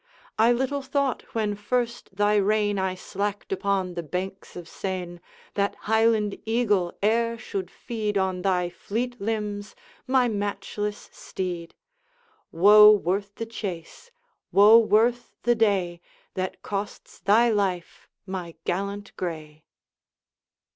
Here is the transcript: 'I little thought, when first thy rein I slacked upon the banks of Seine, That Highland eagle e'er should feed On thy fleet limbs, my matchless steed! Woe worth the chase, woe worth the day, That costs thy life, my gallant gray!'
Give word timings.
'I 0.39 0.53
little 0.53 0.81
thought, 0.81 1.21
when 1.35 1.53
first 1.53 2.15
thy 2.15 2.35
rein 2.37 2.79
I 2.79 2.95
slacked 2.95 3.51
upon 3.51 3.93
the 3.93 4.01
banks 4.01 4.55
of 4.55 4.67
Seine, 4.67 5.19
That 5.53 5.75
Highland 5.81 6.39
eagle 6.43 6.91
e'er 7.03 7.37
should 7.37 7.69
feed 7.69 8.17
On 8.17 8.41
thy 8.41 8.71
fleet 8.71 9.21
limbs, 9.21 9.75
my 10.07 10.27
matchless 10.27 11.07
steed! 11.13 11.75
Woe 12.51 12.89
worth 12.89 13.35
the 13.35 13.45
chase, 13.45 14.09
woe 14.51 14.79
worth 14.79 15.35
the 15.43 15.53
day, 15.53 16.01
That 16.33 16.63
costs 16.63 17.19
thy 17.19 17.51
life, 17.51 18.09
my 18.25 18.55
gallant 18.65 19.15
gray!' 19.17 19.65